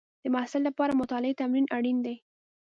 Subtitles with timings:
[0.23, 2.15] د محصل لپاره مطالعې تمرین اړین دی.